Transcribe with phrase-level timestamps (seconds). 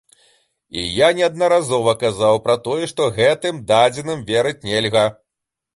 [0.83, 5.07] І я неаднаразова казаў пра тое, што гэтымі дадзеным верыць нельга.